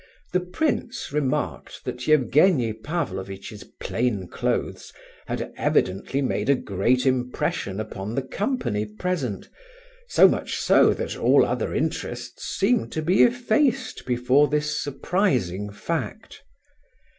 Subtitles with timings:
[0.33, 4.91] The prince remarked that Evgenie Pavlovitch's plain clothes
[5.27, 9.47] had evidently made a great impression upon the company present,
[10.07, 16.41] so much so that all other interests seemed to be effaced before this surprising fact.